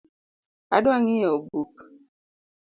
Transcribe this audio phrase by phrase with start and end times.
[0.75, 1.73] Adwa ng’iewo buk